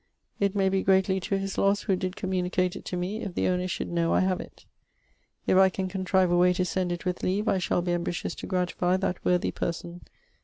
It 0.39 0.55
may 0.55 0.67
be 0.67 0.81
greatly 0.81 1.19
to 1.19 1.37
his 1.37 1.59
losse 1.59 1.83
who 1.83 1.95
did 1.95 2.15
communicate 2.15 2.75
it 2.75 2.85
to 2.85 2.97
me, 2.97 3.21
if 3.21 3.35
the 3.35 3.47
owner 3.47 3.67
should 3.67 3.91
know 3.91 4.15
I 4.15 4.21
have 4.21 4.41
it. 4.41 4.65
If 5.45 5.57
I 5.59 5.69
can 5.69 5.87
contrive 5.87 6.31
a 6.31 6.37
way 6.37 6.53
to 6.53 6.65
send 6.65 6.91
it 6.91 7.05
with 7.05 7.21
leave 7.21 7.47
I 7.47 7.59
shall 7.59 7.83
be 7.83 7.93
ambitious 7.93 8.33
to 8.37 8.47
gratify 8.47 8.97
that 8.97 9.23
worthy 9.23 9.51
person. 9.51 10.01